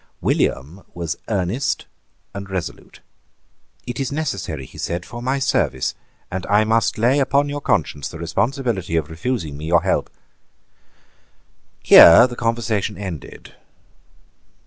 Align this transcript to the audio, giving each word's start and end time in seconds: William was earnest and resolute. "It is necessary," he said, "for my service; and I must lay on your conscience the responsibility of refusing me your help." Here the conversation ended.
William 0.19 0.81
was 0.95 1.15
earnest 1.27 1.85
and 2.33 2.49
resolute. 2.49 3.01
"It 3.85 3.99
is 3.99 4.11
necessary," 4.11 4.65
he 4.65 4.79
said, 4.79 5.05
"for 5.05 5.21
my 5.21 5.37
service; 5.37 5.93
and 6.31 6.43
I 6.47 6.63
must 6.63 6.97
lay 6.97 7.21
on 7.21 7.49
your 7.49 7.61
conscience 7.61 8.09
the 8.09 8.17
responsibility 8.17 8.95
of 8.95 9.11
refusing 9.11 9.57
me 9.57 9.65
your 9.65 9.83
help." 9.83 10.09
Here 11.83 12.25
the 12.25 12.35
conversation 12.35 12.97
ended. 12.97 13.53